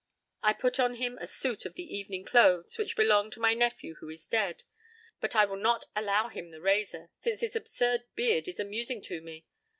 [0.41, 3.97] I put on him a suit of the evening clothes which belong to my nephew
[3.99, 4.63] who is dead.
[5.19, 9.21] But I will not allow him the razor, since his absurd beard is amusing to
[9.21, 9.45] me.